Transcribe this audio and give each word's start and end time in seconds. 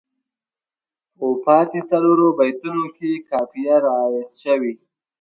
په 1.17 1.27
پاتې 1.43 1.79
څلورو 1.89 2.27
بیتونو 2.37 2.85
کې 2.95 3.07
یې 3.13 3.23
قافیه 3.29 3.75
رعایت 3.87 4.29
شوې. 4.43 4.73